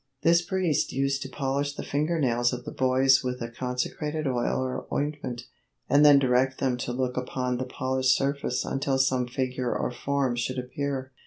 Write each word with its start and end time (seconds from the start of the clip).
This 0.23 0.41
priest 0.41 0.91
used 0.91 1.21
to 1.21 1.29
polish 1.29 1.75
the 1.75 1.83
finger 1.83 2.17
nails 2.17 2.53
of 2.53 2.65
the 2.65 2.71
boys 2.71 3.23
with 3.23 3.39
a 3.39 3.51
consecrated 3.51 4.25
oil 4.25 4.59
or 4.59 4.87
ointment, 4.91 5.43
and 5.87 6.03
then 6.03 6.17
direct 6.17 6.57
them 6.57 6.75
to 6.77 6.91
look 6.91 7.17
upon 7.17 7.57
the 7.59 7.65
polished 7.65 8.17
surface 8.17 8.65
until 8.65 8.97
some 8.97 9.27
figure 9.27 9.77
or 9.77 9.91
form 9.91 10.35
should 10.35 10.57
appear. 10.57 11.11